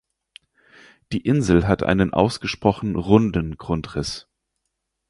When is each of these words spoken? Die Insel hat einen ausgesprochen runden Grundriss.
Die 1.11 1.21
Insel 1.21 1.67
hat 1.67 1.83
einen 1.83 2.11
ausgesprochen 2.11 2.95
runden 2.95 3.55
Grundriss. 3.57 4.27